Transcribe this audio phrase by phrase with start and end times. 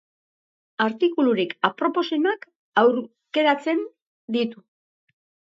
[0.85, 2.49] Artikulurik aproposenak
[2.85, 3.85] aukeratzen
[4.39, 4.67] ditu.